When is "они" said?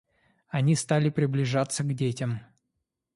0.47-0.73